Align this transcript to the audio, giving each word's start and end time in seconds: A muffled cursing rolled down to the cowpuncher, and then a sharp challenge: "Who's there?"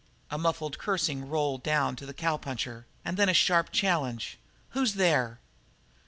A 0.31 0.37
muffled 0.39 0.79
cursing 0.79 1.29
rolled 1.29 1.61
down 1.61 1.95
to 1.97 2.07
the 2.07 2.13
cowpuncher, 2.15 2.87
and 3.05 3.17
then 3.17 3.29
a 3.29 3.35
sharp 3.35 3.71
challenge: 3.71 4.39
"Who's 4.71 4.95
there?" 4.95 5.37